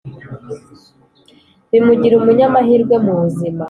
bimugira 1.71 2.13
umu 2.17 2.31
nyamahirwe 2.37 2.95
mu 3.05 3.13
buzima 3.19 3.59